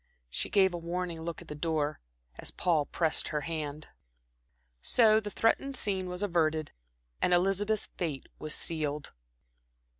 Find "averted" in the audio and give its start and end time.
6.23-6.71